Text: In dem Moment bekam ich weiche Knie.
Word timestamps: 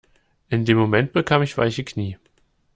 In 0.49 0.65
dem 0.65 0.79
Moment 0.79 1.13
bekam 1.13 1.43
ich 1.43 1.59
weiche 1.59 1.83
Knie. 1.83 2.17